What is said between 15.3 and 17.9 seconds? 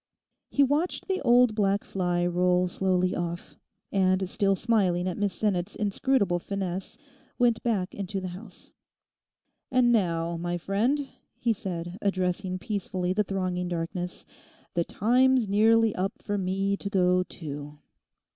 nearly up for me to go too.